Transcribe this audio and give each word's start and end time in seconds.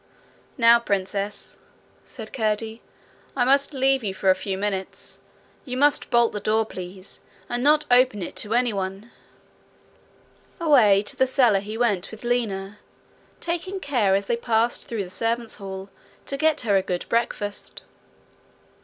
'Now, 0.57 0.79
Princess,' 0.79 1.59
said 2.05 2.33
Curdie, 2.33 2.81
'I 3.35 3.45
must 3.45 3.71
leave 3.71 4.03
you 4.03 4.15
for 4.15 4.31
a 4.31 4.35
few 4.35 4.57
minutes. 4.57 5.19
You 5.63 5.77
must 5.77 6.09
bolt 6.09 6.31
the 6.33 6.39
door, 6.39 6.65
please, 6.65 7.21
and 7.47 7.63
not 7.63 7.85
open 7.91 8.23
it 8.23 8.35
to 8.37 8.55
any 8.55 8.73
one.' 8.73 9.11
Away 10.59 11.03
to 11.03 11.15
the 11.15 11.27
cellar 11.27 11.59
he 11.59 11.77
went 11.77 12.09
with 12.09 12.23
Lina, 12.23 12.79
taking 13.41 13.79
care, 13.79 14.15
as 14.15 14.25
they 14.25 14.37
passed 14.37 14.87
through 14.87 15.03
the 15.03 15.07
servants' 15.11 15.57
hall, 15.57 15.91
to 16.25 16.35
get 16.35 16.61
her 16.61 16.75
a 16.75 16.81
good 16.81 17.05
breakfast. 17.07 17.83